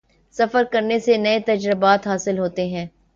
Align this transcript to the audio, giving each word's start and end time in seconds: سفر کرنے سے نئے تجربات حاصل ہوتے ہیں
سفر 0.35 0.63
کرنے 0.71 0.97
سے 0.99 1.17
نئے 1.17 1.39
تجربات 1.45 2.07
حاصل 2.07 2.39
ہوتے 2.39 2.67
ہیں 2.67 2.85